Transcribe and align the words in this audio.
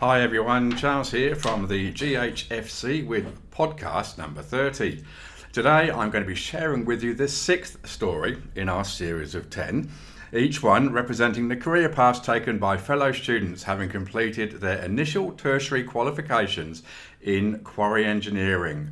Hi 0.00 0.20
everyone, 0.20 0.76
Charles 0.76 1.10
here 1.10 1.34
from 1.34 1.68
the 1.68 1.90
GHFC 1.90 3.06
with 3.06 3.50
podcast 3.50 4.18
number 4.18 4.42
30. 4.42 5.02
Today 5.54 5.90
I'm 5.90 6.10
going 6.10 6.22
to 6.22 6.28
be 6.28 6.34
sharing 6.34 6.84
with 6.84 7.02
you 7.02 7.14
the 7.14 7.28
sixth 7.28 7.88
story 7.88 8.36
in 8.54 8.68
our 8.68 8.84
series 8.84 9.34
of 9.34 9.48
10, 9.48 9.90
each 10.34 10.62
one 10.62 10.92
representing 10.92 11.48
the 11.48 11.56
career 11.56 11.88
paths 11.88 12.20
taken 12.20 12.58
by 12.58 12.76
fellow 12.76 13.10
students 13.10 13.62
having 13.62 13.88
completed 13.88 14.60
their 14.60 14.84
initial 14.84 15.32
tertiary 15.32 15.82
qualifications 15.82 16.82
in 17.22 17.60
quarry 17.60 18.04
engineering 18.04 18.90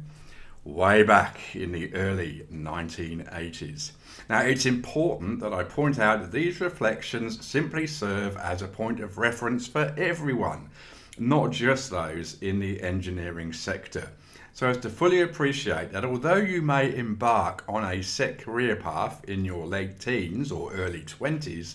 way 0.64 1.02
back 1.02 1.39
in 1.55 1.73
the 1.73 1.95
early 1.95 2.46
1980s. 2.50 3.93
Now, 4.30 4.41
it's 4.41 4.64
important 4.64 5.41
that 5.41 5.52
I 5.52 5.62
point 5.62 5.98
out 5.98 6.23
that 6.23 6.32
these 6.32 6.61
reflections 6.61 7.45
simply 7.45 7.86
serve 7.86 8.36
as 8.39 8.62
a 8.62 8.68
point 8.68 9.00
of 9.00 9.18
reference 9.18 9.66
for 9.66 9.95
everyone, 9.98 10.71
not 11.19 11.53
just 11.53 11.91
those 11.91 12.41
in 12.43 12.59
the 12.59 12.82
engineering 12.82 13.53
sector. 13.53 14.11
So, 14.53 14.68
as 14.68 14.79
to 14.79 14.91
fully 14.91 15.21
appreciate 15.21 15.93
that 15.93 16.04
although 16.04 16.37
you 16.37 16.63
may 16.63 16.95
embark 16.95 17.64
on 17.68 17.85
a 17.85 18.03
set 18.03 18.39
career 18.39 18.77
path 18.77 19.25
in 19.25 19.45
your 19.45 19.67
late 19.67 19.99
teens 19.99 20.53
or 20.53 20.73
early 20.73 21.03
20s, 21.03 21.75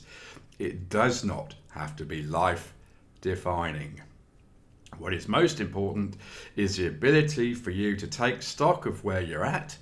it 0.59 0.89
does 0.89 1.23
not 1.23 1.55
have 1.71 1.95
to 1.97 2.05
be 2.05 2.23
life 2.23 2.73
defining. 3.21 4.01
What 4.97 5.13
is 5.13 5.27
most 5.27 5.59
important 5.59 6.15
is 6.55 6.75
the 6.75 6.87
ability 6.87 7.53
for 7.53 7.71
you 7.71 7.95
to 7.95 8.07
take 8.07 8.41
stock 8.41 8.85
of 8.85 9.03
where 9.03 9.21
you're 9.21 9.45
at, 9.45 9.77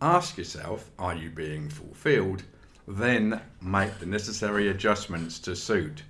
ask 0.00 0.38
yourself, 0.38 0.90
are 0.98 1.14
you 1.14 1.30
being 1.30 1.68
fulfilled? 1.68 2.42
Then 2.88 3.40
make 3.60 3.98
the 3.98 4.06
necessary 4.06 4.68
adjustments 4.68 5.38
to 5.40 5.54
suit. 5.54 6.02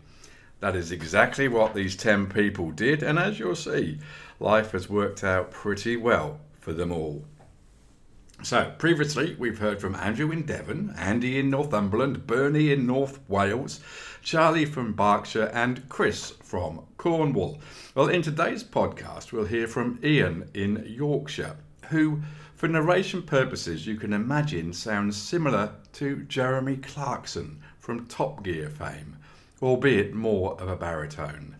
That 0.60 0.76
is 0.76 0.92
exactly 0.92 1.48
what 1.48 1.74
these 1.74 1.96
10 1.96 2.26
people 2.26 2.70
did, 2.70 3.02
and 3.02 3.18
as 3.18 3.38
you'll 3.38 3.56
see, 3.56 3.98
life 4.38 4.72
has 4.72 4.90
worked 4.90 5.24
out 5.24 5.50
pretty 5.50 5.96
well 5.96 6.38
for 6.60 6.72
them 6.74 6.92
all. 6.92 7.24
So, 8.42 8.72
previously, 8.78 9.36
we've 9.38 9.58
heard 9.58 9.80
from 9.80 9.94
Andrew 9.94 10.30
in 10.30 10.44
Devon, 10.46 10.94
Andy 10.96 11.38
in 11.38 11.50
Northumberland, 11.50 12.26
Bernie 12.26 12.72
in 12.72 12.86
North 12.86 13.20
Wales, 13.28 13.80
Charlie 14.22 14.64
from 14.64 14.94
Berkshire, 14.94 15.50
and 15.52 15.86
Chris 15.90 16.30
from 16.42 16.86
Cornwall. 16.96 17.60
Well, 17.94 18.08
in 18.08 18.22
today's 18.22 18.64
podcast, 18.64 19.32
we'll 19.32 19.44
hear 19.44 19.66
from 19.66 19.98
Ian 20.02 20.48
in 20.54 20.84
Yorkshire, 20.86 21.56
who, 21.88 22.22
for 22.54 22.66
narration 22.66 23.22
purposes, 23.22 23.86
you 23.86 23.96
can 23.96 24.12
imagine 24.12 24.72
sounds 24.72 25.16
similar 25.16 25.72
to 25.94 26.22
Jeremy 26.24 26.76
Clarkson 26.78 27.60
from 27.78 28.06
Top 28.06 28.42
Gear 28.42 28.70
fame, 28.70 29.16
albeit 29.62 30.14
more 30.14 30.60
of 30.60 30.68
a 30.68 30.76
baritone. 30.76 31.56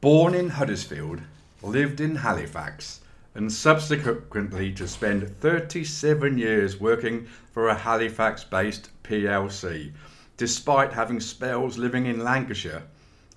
Born 0.00 0.34
in 0.34 0.48
Huddersfield, 0.48 1.20
lived 1.62 2.00
in 2.00 2.16
Halifax, 2.16 3.00
and 3.34 3.52
subsequently 3.52 4.72
to 4.72 4.88
spend 4.88 5.36
37 5.40 6.38
years 6.38 6.80
working 6.80 7.26
for 7.52 7.68
a 7.68 7.74
Halifax 7.74 8.44
based 8.44 8.90
PLC. 9.04 9.92
Despite 10.36 10.92
having 10.92 11.20
spells 11.20 11.78
living 11.78 12.06
in 12.06 12.24
Lancashire, 12.24 12.82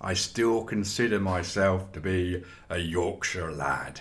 I 0.00 0.14
still 0.14 0.64
consider 0.64 1.18
myself 1.20 1.92
to 1.92 2.00
be 2.00 2.42
a 2.68 2.78
Yorkshire 2.78 3.52
lad. 3.52 4.00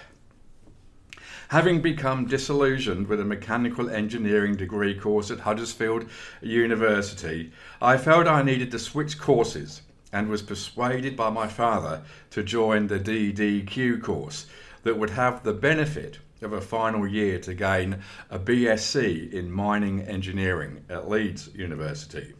Having 1.49 1.81
become 1.81 2.25
disillusioned 2.25 3.07
with 3.07 3.19
a 3.19 3.25
mechanical 3.25 3.89
engineering 3.89 4.55
degree 4.55 4.97
course 4.97 5.29
at 5.29 5.41
Huddersfield 5.41 6.09
University, 6.41 7.51
I 7.81 7.97
felt 7.97 8.27
I 8.27 8.41
needed 8.41 8.71
to 8.71 8.79
switch 8.79 9.19
courses 9.19 9.81
and 10.11 10.29
was 10.29 10.41
persuaded 10.41 11.15
by 11.15 11.29
my 11.29 11.47
father 11.47 12.01
to 12.31 12.41
join 12.41 12.87
the 12.87 12.99
DDQ 12.99 14.01
course, 14.01 14.47
that 14.85 14.97
would 14.97 15.09
have 15.09 15.43
the 15.43 15.53
benefit 15.53 16.19
of 16.41 16.53
a 16.53 16.61
final 16.61 17.07
year 17.07 17.39
to 17.39 17.53
gain 17.53 17.97
a 18.29 18.39
BSc 18.39 19.33
in 19.33 19.51
mining 19.51 20.01
engineering 20.01 20.85
at 20.89 21.09
Leeds 21.09 21.49
University. 21.55 22.33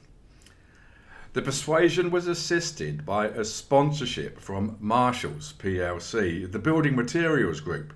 The 1.34 1.42
persuasion 1.42 2.12
was 2.12 2.28
assisted 2.28 3.06
by 3.06 3.28
a 3.28 3.44
sponsorship 3.44 4.40
from 4.40 4.78
Marshalls 4.80 5.54
plc, 5.60 6.52
the 6.52 6.60
building 6.60 6.96
materials 6.96 7.60
group. 7.60 7.94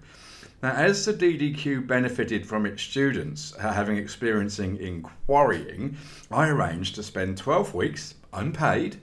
Now, 0.62 0.72
as 0.72 1.06
the 1.06 1.14
DDQ 1.14 1.88
benefited 1.88 2.46
from 2.46 2.66
its 2.66 2.82
students 2.84 3.54
uh, 3.58 3.72
having 3.72 3.96
experiencing 3.96 4.76
in 4.76 5.04
quarrying, 5.26 5.96
I 6.30 6.50
arranged 6.50 6.96
to 6.96 7.04
spend 7.04 7.38
12 7.38 7.74
weeks, 7.74 8.16
unpaid, 8.34 8.98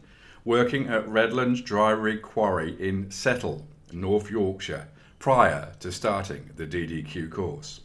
working 0.44 0.89
at 0.89 1.09
Redlands 1.09 1.62
Dry 1.62 1.93
Rigg 1.93 2.21
Quarry 2.21 2.77
in 2.78 3.11
Settle, 3.11 3.67
North 3.91 4.31
Yorkshire, 4.31 4.89
prior 5.19 5.72
to 5.81 5.91
starting 5.91 6.50
the 6.56 6.67
DDQ 6.67 7.31
course. 7.31 7.81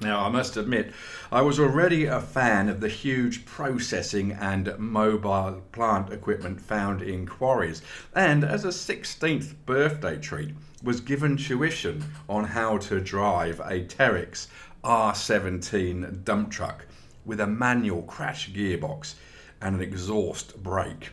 Now, 0.00 0.26
I 0.26 0.28
must 0.28 0.56
admit, 0.56 0.92
I 1.30 1.42
was 1.42 1.60
already 1.60 2.06
a 2.06 2.20
fan 2.20 2.68
of 2.68 2.80
the 2.80 2.88
huge 2.88 3.46
processing 3.46 4.32
and 4.32 4.76
mobile 4.76 5.62
plant 5.70 6.12
equipment 6.12 6.60
found 6.60 7.00
in 7.00 7.26
quarries, 7.26 7.80
and 8.14 8.42
as 8.42 8.64
a 8.64 8.68
16th 8.68 9.54
birthday 9.66 10.18
treat, 10.18 10.54
was 10.82 11.00
given 11.00 11.36
tuition 11.36 12.04
on 12.28 12.44
how 12.44 12.78
to 12.78 13.00
drive 13.00 13.60
a 13.60 13.84
Terex 13.84 14.48
R17 14.82 16.24
dump 16.24 16.50
truck 16.50 16.86
with 17.24 17.40
a 17.40 17.46
manual 17.46 18.02
crash 18.02 18.50
gearbox 18.50 19.14
and 19.60 19.76
an 19.76 19.80
exhaust 19.80 20.62
brake. 20.62 21.10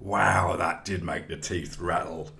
Wow, 0.00 0.56
that 0.56 0.84
did 0.84 1.02
make 1.02 1.28
the 1.28 1.36
teeth 1.36 1.78
rattle. 1.78 2.30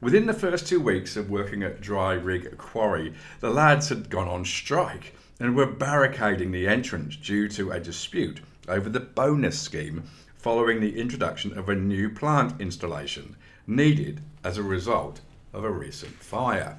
Within 0.00 0.26
the 0.26 0.34
first 0.34 0.66
two 0.66 0.78
weeks 0.78 1.16
of 1.16 1.30
working 1.30 1.62
at 1.62 1.80
Dry 1.80 2.12
Rigg 2.12 2.58
Quarry, 2.58 3.14
the 3.40 3.48
lads 3.48 3.88
had 3.88 4.10
gone 4.10 4.28
on 4.28 4.44
strike 4.44 5.14
and 5.40 5.56
were 5.56 5.64
barricading 5.64 6.52
the 6.52 6.68
entrance 6.68 7.16
due 7.16 7.48
to 7.48 7.70
a 7.70 7.80
dispute 7.80 8.40
over 8.68 8.90
the 8.90 9.00
bonus 9.00 9.58
scheme 9.58 10.02
following 10.36 10.80
the 10.80 11.00
introduction 11.00 11.56
of 11.58 11.70
a 11.70 11.74
new 11.74 12.10
plant 12.10 12.60
installation 12.60 13.36
needed 13.66 14.20
as 14.44 14.58
a 14.58 14.62
result 14.62 15.22
of 15.54 15.64
a 15.64 15.70
recent 15.70 16.12
fire. 16.22 16.78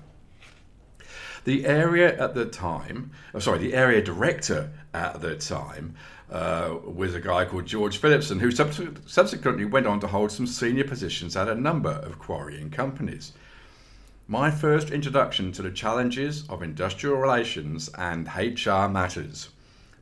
The 1.48 1.66
area 1.66 2.14
at 2.22 2.36
the 2.36 2.46
time, 2.46 3.12
oh, 3.34 3.40
sorry, 3.40 3.60
the 3.60 3.74
area 3.74 4.02
director 4.02 4.70
at 4.94 5.22
the 5.22 5.38
time 5.38 5.96
uh, 6.30 6.76
was 6.84 7.16
a 7.16 7.22
guy 7.22 7.46
called 7.46 7.66
George 7.66 8.00
Phillipson, 8.00 8.42
who 8.42 8.52
sub- 8.52 9.00
subsequently 9.06 9.64
went 9.64 9.88
on 9.88 10.02
to 10.02 10.08
hold 10.08 10.34
some 10.34 10.46
senior 10.46 10.84
positions 10.84 11.38
at 11.38 11.48
a 11.48 11.56
number 11.56 12.02
of 12.04 12.20
quarrying 12.20 12.70
companies. 12.70 13.32
My 14.28 14.52
first 14.52 14.92
introduction 14.92 15.54
to 15.54 15.62
the 15.62 15.72
challenges 15.72 16.46
of 16.50 16.62
industrial 16.62 17.16
relations 17.16 17.90
and 17.98 18.28
HR 18.28 18.90
matters 18.90 19.48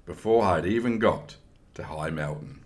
before 0.07 0.45
I'd 0.45 0.66
even 0.66 0.97
got 0.97 1.35
to 1.75 1.83
High 1.83 2.09
Melton. 2.09 2.62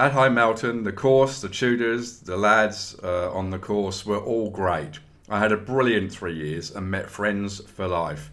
At 0.00 0.14
High 0.14 0.30
Melton, 0.30 0.82
the 0.82 0.90
course, 0.90 1.40
the 1.40 1.48
tutors, 1.48 2.18
the 2.18 2.36
lads 2.36 2.96
uh, 3.04 3.30
on 3.32 3.50
the 3.50 3.60
course 3.60 4.04
were 4.04 4.18
all 4.18 4.50
great. 4.50 4.98
I 5.30 5.38
had 5.38 5.52
a 5.52 5.58
brilliant 5.58 6.10
three 6.10 6.34
years 6.34 6.70
and 6.70 6.90
met 6.90 7.10
friends 7.10 7.60
for 7.60 7.86
life. 7.86 8.30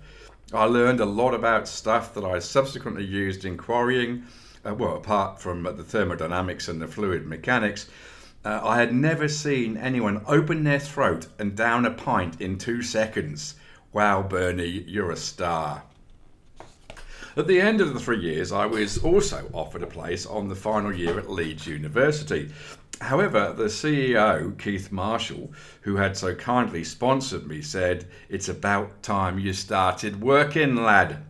I 0.54 0.64
learned 0.66 1.02
a 1.02 1.06
lot 1.06 1.34
about 1.34 1.68
stuff 1.68 2.14
that 2.14 2.24
I 2.24 2.40
subsequently 2.40 3.04
used 3.04 3.44
in 3.44 3.58
quarrying. 3.58 4.24
Uh, 4.66 4.74
well, 4.76 4.96
apart 4.96 5.42
from 5.42 5.64
the 5.64 5.84
thermodynamics 5.84 6.70
and 6.70 6.82
the 6.82 6.88
fluid 6.88 7.28
mechanics, 7.28 7.90
uh, 8.46 8.62
I 8.64 8.78
had 8.78 8.94
never 8.94 9.28
seen 9.28 9.76
anyone 9.76 10.24
open 10.26 10.64
their 10.64 10.80
throat 10.80 11.28
and 11.38 11.56
down 11.56 11.86
a 11.86 11.92
pint 11.92 12.40
in 12.40 12.58
two 12.58 12.82
seconds. 12.82 13.56
Wow, 13.92 14.24
Bernie, 14.24 14.86
you're 14.88 15.12
a 15.12 15.18
star. 15.18 15.84
At 17.38 17.48
the 17.48 17.60
end 17.60 17.82
of 17.82 17.94
the 17.94 18.00
three 18.00 18.22
years, 18.22 18.54
I 18.54 18.66
was 18.66 18.98
also 18.98 19.50
offered 19.52 19.84
a 19.84 19.88
place 19.88 20.26
on 20.26 20.48
the 20.48 20.56
final 20.56 20.96
year 20.96 21.20
at 21.20 21.30
Leeds 21.30 21.68
University. 21.68 22.50
However, 23.02 23.54
the 23.54 23.66
CEO, 23.66 24.58
Keith 24.58 24.90
Marshall, 24.90 25.52
who 25.82 25.98
had 25.98 26.16
so 26.16 26.34
kindly 26.34 26.86
sponsored 26.86 27.46
me, 27.46 27.62
said, 27.62 28.08
It's 28.30 28.48
about 28.48 29.04
time 29.04 29.38
you 29.38 29.52
started 29.52 30.22
working, 30.22 30.78
lad. 30.78 31.26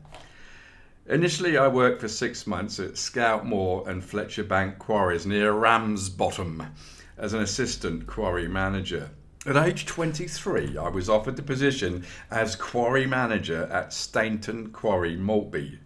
Initially, 1.07 1.57
I 1.57 1.69
worked 1.69 2.01
for 2.01 2.07
six 2.07 2.45
months 2.45 2.79
at 2.79 2.97
Scoutmoor 2.97 3.87
and 3.87 4.05
Fletcher 4.05 4.43
Bank 4.43 4.77
Quarries 4.77 5.25
near 5.25 5.53
Ramsbottom 5.53 6.67
as 7.17 7.33
an 7.33 7.41
assistant 7.41 8.05
quarry 8.05 8.47
manager. 8.47 9.09
At 9.47 9.57
age 9.57 9.87
23, 9.87 10.77
I 10.77 10.89
was 10.89 11.09
offered 11.09 11.35
the 11.35 11.43
position 11.43 12.03
as 12.29 12.55
quarry 12.55 13.07
manager 13.07 13.63
at 13.71 13.93
Stainton 13.93 14.71
Quarry, 14.71 15.15
Maltby, 15.15 15.79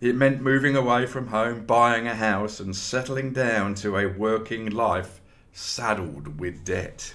it 0.00 0.14
meant 0.14 0.40
moving 0.40 0.76
away 0.76 1.06
from 1.06 1.28
home, 1.28 1.64
buying 1.64 2.06
a 2.06 2.14
house, 2.14 2.60
and 2.60 2.74
settling 2.74 3.32
down 3.32 3.74
to 3.74 3.96
a 3.96 4.06
working 4.06 4.70
life 4.70 5.20
saddled 5.52 6.38
with 6.38 6.64
debt. 6.64 7.14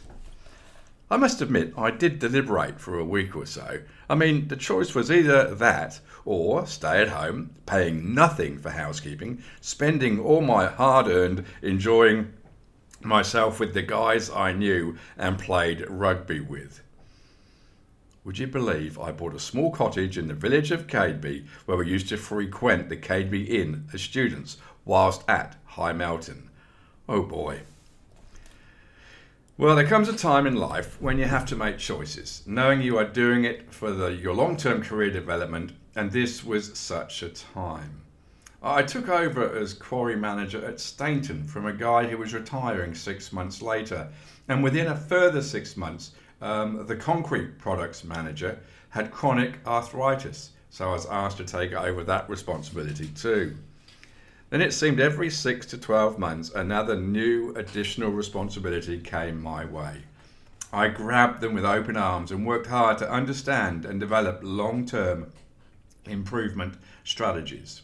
I 1.10 1.18
must 1.18 1.42
admit, 1.42 1.74
I 1.78 1.92
did 1.92 2.20
deliberate 2.20 2.80
for 2.80 2.98
a 2.98 3.06
week 3.06 3.36
or 3.36 3.46
so. 3.46 3.80
I 4.10 4.16
mean, 4.16 4.48
the 4.48 4.56
choice 4.56 4.96
was 4.96 5.12
either 5.12 5.54
that 5.56 6.00
or 6.26 6.66
stay 6.66 7.02
at 7.02 7.10
home, 7.10 7.52
paying 7.66 8.14
nothing 8.14 8.58
for 8.58 8.72
housekeeping, 8.72 9.44
spending 9.62 10.20
all 10.20 10.42
my 10.42 10.66
hard 10.66 11.08
earned 11.08 11.46
enjoying 11.62 12.34
myself 13.02 13.60
with 13.60 13.74
the 13.74 13.82
guys 13.82 14.30
I 14.30 14.54
knew 14.54 14.98
and 15.18 15.38
played 15.38 15.86
rugby 15.90 16.40
with. 16.40 16.82
Would 18.26 18.40
you 18.40 18.48
believe 18.48 18.98
I 18.98 19.12
bought 19.12 19.36
a 19.36 19.40
small 19.40 19.70
cottage 19.70 20.18
in 20.18 20.28
the 20.28 20.34
village 20.34 20.72
of 20.72 20.88
Cadeby 20.88 21.46
where 21.66 21.78
we 21.78 21.90
used 21.90 22.08
to 22.10 22.18
frequent 22.18 22.88
the 22.88 22.96
Cadeby 22.96 23.50
Inn 23.50 23.90
as 23.94 24.02
students 24.02 24.58
whilst 24.86 25.28
at 25.28 25.58
High 25.66 25.92
Melton? 25.92 26.50
Oh 27.10 27.24
boy. 27.24 27.64
Well, 29.58 29.76
there 29.76 29.86
comes 29.86 30.08
a 30.08 30.16
time 30.16 30.48
in 30.48 30.56
life 30.56 31.00
when 31.02 31.20
you 31.20 31.26
have 31.26 31.46
to 31.48 31.56
make 31.58 31.78
choices, 31.78 32.44
knowing 32.46 32.82
you 32.82 32.98
are 32.98 33.04
doing 33.04 33.44
it 33.44 33.72
for 33.74 33.92
the, 33.92 34.14
your 34.14 34.34
long 34.34 34.56
term 34.56 34.82
career 34.82 35.12
development, 35.12 35.74
and 35.96 36.12
this 36.12 36.46
was 36.46 36.78
such 36.78 37.22
a 37.22 37.30
time. 37.30 38.02
I 38.64 38.84
took 38.84 39.10
over 39.10 39.54
as 39.56 39.74
quarry 39.74 40.16
manager 40.16 40.66
at 40.66 40.80
Stainton 40.80 41.44
from 41.44 41.66
a 41.66 41.74
guy 41.74 42.08
who 42.08 42.18
was 42.18 42.34
retiring 42.34 42.96
six 42.96 43.34
months 43.34 43.62
later, 43.62 44.08
and 44.48 44.64
within 44.64 44.88
a 44.88 44.96
further 44.96 45.42
six 45.42 45.76
months, 45.76 46.12
um, 46.44 46.86
the 46.86 46.96
concrete 46.96 47.58
products 47.58 48.04
manager 48.04 48.60
had 48.90 49.12
chronic 49.12 49.60
arthritis, 49.66 50.52
so 50.70 50.90
I 50.90 50.94
was 50.94 51.06
asked 51.06 51.38
to 51.38 51.46
take 51.46 51.72
over 51.72 52.04
that 52.04 52.30
responsibility 52.30 53.08
too. 53.08 53.56
Then 54.50 54.62
it 54.62 54.74
seemed 54.74 55.00
every 55.00 55.30
six 55.30 55.66
to 55.68 55.78
12 55.78 56.20
months 56.20 56.52
another 56.54 56.96
new 56.96 57.56
additional 57.56 58.12
responsibility 58.12 59.00
came 59.00 59.42
my 59.42 59.66
way. 59.66 60.04
I 60.72 60.90
grabbed 60.90 61.40
them 61.40 61.54
with 61.54 61.66
open 61.66 61.96
arms 61.96 62.30
and 62.30 62.46
worked 62.46 62.68
hard 62.68 62.98
to 62.98 63.10
understand 63.10 63.86
and 63.86 64.00
develop 64.00 64.42
long 64.44 64.86
term 64.86 65.32
improvement 66.06 66.76
strategies. 67.04 67.84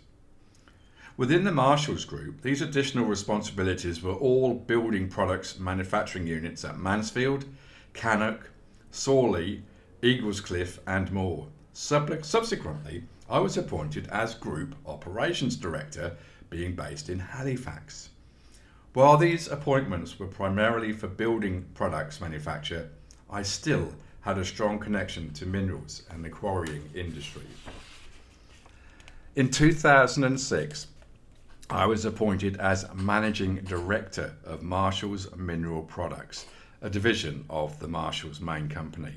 Within 1.15 1.43
the 1.43 1.51
Marshalls 1.51 2.05
Group, 2.05 2.41
these 2.41 2.61
additional 2.61 3.05
responsibilities 3.05 4.01
were 4.01 4.13
all 4.13 4.53
building 4.53 5.07
products 5.07 5.59
manufacturing 5.59 6.27
units 6.27 6.65
at 6.65 6.77
Mansfield, 6.77 7.45
Cannock, 7.93 8.49
Sawley, 8.91 9.63
Eaglescliffe, 10.01 10.79
and 10.87 11.11
more. 11.11 11.47
Subsequently, 11.73 13.03
I 13.29 13.39
was 13.39 13.57
appointed 13.57 14.07
as 14.07 14.33
Group 14.35 14.75
Operations 14.85 15.55
Director 15.55 16.17
being 16.49 16.75
based 16.75 17.09
in 17.09 17.19
Halifax. 17.19 18.09
While 18.93 19.17
these 19.17 19.47
appointments 19.47 20.17
were 20.17 20.27
primarily 20.27 20.91
for 20.93 21.07
building 21.07 21.65
products 21.75 22.19
manufacture, 22.19 22.89
I 23.29 23.43
still 23.43 23.93
had 24.21 24.37
a 24.37 24.45
strong 24.45 24.79
connection 24.79 25.31
to 25.33 25.45
minerals 25.45 26.03
and 26.09 26.25
the 26.25 26.29
quarrying 26.29 26.89
industry. 26.95 27.45
In 29.35 29.51
2006, 29.51 30.87
I 31.69 31.85
was 31.85 32.03
appointed 32.03 32.57
as 32.57 32.91
Managing 32.95 33.57
Director 33.57 34.33
of 34.43 34.63
Marshall's 34.63 35.33
Mineral 35.35 35.83
Products, 35.83 36.47
a 36.81 36.89
division 36.89 37.45
of 37.49 37.79
the 37.79 37.87
Marshall's 37.87 38.39
main 38.39 38.69
company. 38.69 39.15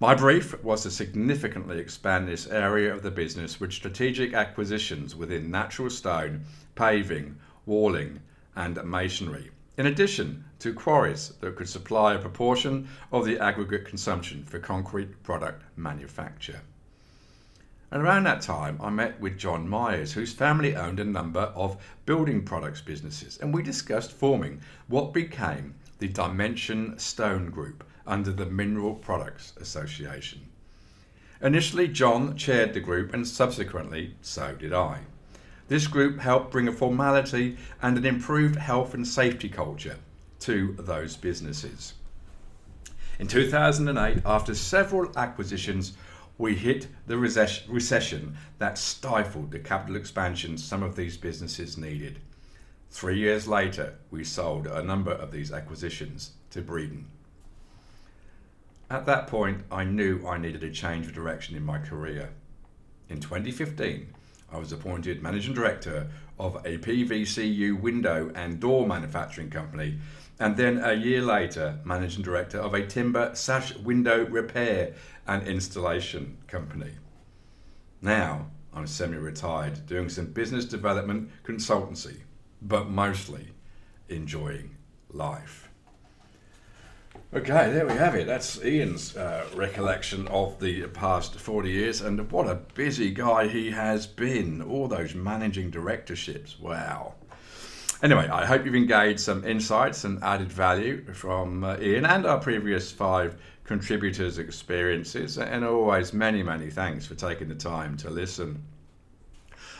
My 0.00 0.14
brief 0.14 0.62
was 0.62 0.82
to 0.82 0.90
significantly 0.90 1.78
expand 1.78 2.26
this 2.26 2.46
area 2.46 2.92
of 2.92 3.02
the 3.02 3.10
business 3.10 3.60
with 3.60 3.72
strategic 3.72 4.34
acquisitions 4.34 5.14
within 5.14 5.50
natural 5.50 5.88
stone, 5.88 6.44
paving, 6.74 7.36
walling, 7.64 8.20
and 8.56 8.82
masonry, 8.84 9.50
in 9.76 9.86
addition 9.86 10.44
to 10.58 10.74
quarries 10.74 11.32
that 11.40 11.56
could 11.56 11.68
supply 11.68 12.14
a 12.14 12.18
proportion 12.18 12.88
of 13.12 13.24
the 13.24 13.38
aggregate 13.38 13.84
consumption 13.84 14.44
for 14.44 14.58
concrete 14.58 15.22
product 15.22 15.62
manufacture. 15.76 16.60
And 17.90 18.02
around 18.02 18.24
that 18.24 18.40
time, 18.40 18.80
I 18.82 18.90
met 18.90 19.20
with 19.20 19.38
John 19.38 19.68
Myers, 19.68 20.12
whose 20.12 20.32
family 20.32 20.74
owned 20.74 20.98
a 20.98 21.04
number 21.04 21.52
of 21.54 21.76
building 22.06 22.44
products 22.44 22.80
businesses, 22.80 23.38
and 23.38 23.54
we 23.54 23.62
discussed 23.62 24.10
forming 24.10 24.60
what 24.88 25.12
became 25.12 25.74
the 25.98 26.08
Dimension 26.08 26.98
Stone 26.98 27.50
Group 27.50 27.84
under 28.06 28.32
the 28.32 28.46
Mineral 28.46 28.94
Products 28.94 29.52
Association. 29.60 30.40
Initially, 31.40 31.88
John 31.88 32.36
chaired 32.36 32.74
the 32.74 32.80
group, 32.80 33.12
and 33.12 33.26
subsequently, 33.26 34.14
so 34.22 34.54
did 34.54 34.72
I. 34.72 35.00
This 35.68 35.86
group 35.86 36.18
helped 36.20 36.50
bring 36.50 36.68
a 36.68 36.72
formality 36.72 37.56
and 37.80 37.96
an 37.96 38.04
improved 38.04 38.56
health 38.56 38.94
and 38.94 39.06
safety 39.06 39.48
culture 39.48 39.96
to 40.40 40.74
those 40.78 41.16
businesses. 41.16 41.94
In 43.18 43.26
2008, 43.26 44.22
after 44.26 44.54
several 44.54 45.10
acquisitions, 45.16 45.94
we 46.36 46.54
hit 46.54 46.88
the 47.06 47.16
recession 47.16 48.36
that 48.58 48.76
stifled 48.76 49.50
the 49.50 49.58
capital 49.58 49.96
expansion 49.96 50.58
some 50.58 50.82
of 50.82 50.96
these 50.96 51.16
businesses 51.16 51.78
needed. 51.78 52.18
Three 52.94 53.18
years 53.18 53.48
later, 53.48 53.94
we 54.12 54.22
sold 54.22 54.68
a 54.68 54.80
number 54.80 55.10
of 55.10 55.32
these 55.32 55.50
acquisitions 55.50 56.34
to 56.50 56.62
Breedon. 56.62 57.06
At 58.88 59.04
that 59.06 59.26
point, 59.26 59.62
I 59.68 59.82
knew 59.82 60.24
I 60.24 60.38
needed 60.38 60.62
a 60.62 60.70
change 60.70 61.08
of 61.08 61.12
direction 61.12 61.56
in 61.56 61.66
my 61.66 61.78
career. 61.78 62.30
In 63.08 63.18
2015, 63.18 64.14
I 64.52 64.58
was 64.58 64.70
appointed 64.70 65.24
Managing 65.24 65.54
Director 65.54 66.06
of 66.38 66.54
a 66.64 66.78
PVCU 66.78 67.80
window 67.80 68.30
and 68.36 68.60
door 68.60 68.86
manufacturing 68.86 69.50
company, 69.50 69.98
and 70.38 70.56
then 70.56 70.78
a 70.78 70.92
year 70.92 71.20
later, 71.20 71.80
Managing 71.82 72.22
Director 72.22 72.58
of 72.58 72.74
a 72.74 72.86
timber 72.86 73.34
sash 73.34 73.74
window 73.74 74.24
repair 74.26 74.94
and 75.26 75.44
installation 75.48 76.36
company. 76.46 76.92
Now, 78.00 78.52
I'm 78.72 78.86
semi 78.86 79.16
retired 79.16 79.84
doing 79.84 80.08
some 80.08 80.26
business 80.26 80.64
development 80.64 81.32
consultancy, 81.42 82.20
but 82.64 82.88
mostly 82.88 83.48
enjoying 84.08 84.76
life. 85.10 85.68
Okay, 87.32 87.72
there 87.72 87.86
we 87.86 87.94
have 87.94 88.14
it. 88.14 88.26
That's 88.26 88.64
Ian's 88.64 89.16
uh, 89.16 89.44
recollection 89.54 90.28
of 90.28 90.60
the 90.60 90.86
past 90.88 91.34
40 91.34 91.70
years, 91.70 92.00
and 92.00 92.30
what 92.30 92.48
a 92.48 92.54
busy 92.54 93.10
guy 93.10 93.48
he 93.48 93.70
has 93.72 94.06
been. 94.06 94.62
All 94.62 94.88
those 94.88 95.14
managing 95.14 95.70
directorships. 95.70 96.58
Wow. 96.60 97.14
Anyway, 98.02 98.28
I 98.28 98.44
hope 98.44 98.64
you've 98.64 98.74
engaged 98.74 99.20
some 99.20 99.44
insights 99.44 100.04
and 100.04 100.22
added 100.22 100.52
value 100.52 101.04
from 101.12 101.64
uh, 101.64 101.76
Ian 101.80 102.06
and 102.06 102.26
our 102.26 102.38
previous 102.38 102.92
five 102.92 103.36
contributors' 103.64 104.38
experiences, 104.38 105.38
and 105.38 105.64
always 105.64 106.12
many, 106.12 106.42
many 106.42 106.70
thanks 106.70 107.06
for 107.06 107.14
taking 107.14 107.48
the 107.48 107.54
time 107.54 107.96
to 107.96 108.10
listen. 108.10 108.62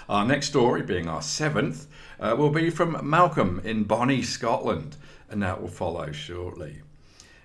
Our 0.09 0.27
next 0.27 0.49
story, 0.49 0.83
being 0.83 1.09
our 1.09 1.23
seventh, 1.23 1.87
uh, 2.21 2.35
will 2.37 2.51
be 2.51 2.71
from 2.71 3.09
Malcolm 3.09 3.61
in 3.65 3.85
Bonnie, 3.85 4.23
Scotland, 4.23 4.97
and 5.31 5.43
that 5.43 5.61
will 5.61 5.69
follow 5.69 6.13
shortly. 6.13 6.83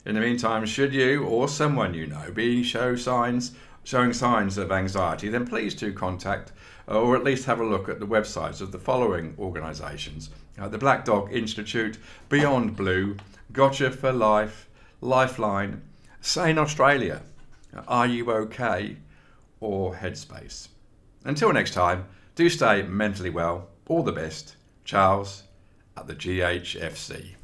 In 0.06 0.16
the 0.16 0.22
meantime, 0.22 0.66
should 0.66 0.94
you 0.94 1.24
or 1.24 1.48
someone 1.48 1.94
you 1.94 2.08
know 2.08 2.32
be 2.32 2.64
show 2.64 2.96
signs 2.96 3.52
showing 3.84 4.14
signs 4.14 4.58
of 4.58 4.72
anxiety, 4.72 5.30
then 5.30 5.48
please 5.48 5.74
do 5.74 5.92
contact 5.94 6.52
uh, 6.88 7.00
or 7.00 7.16
at 7.16 7.24
least 7.24 7.46
have 7.46 7.60
a 7.60 7.66
look 7.66 7.90
at 7.90 8.00
the 8.00 8.06
websites 8.06 8.62
of 8.62 8.72
the 8.72 8.80
following 8.80 9.34
organisations 9.40 10.30
uh, 10.60 10.68
the 10.68 10.78
Black 10.78 11.06
Dog 11.06 11.32
Institute, 11.32 11.98
Beyond 12.28 12.76
Blue, 12.76 13.16
Gotcha 13.54 13.92
for 13.92 14.12
Life, 14.12 14.68
Lifeline, 15.02 15.82
Sane 16.22 16.58
Australia, 16.58 17.22
Are 17.88 18.06
You 18.06 18.32
OK, 18.32 18.98
or 19.62 19.96
Headspace. 19.96 20.68
Until 21.24 21.54
next 21.54 21.74
time, 21.74 22.06
do 22.40 22.48
stay 22.48 22.84
mentally 22.84 23.30
well. 23.30 23.68
All 23.90 24.02
the 24.02 24.14
best. 24.14 24.56
Charles 24.86 25.44
at 25.98 26.08
the 26.08 26.16
GHFC. 26.16 27.36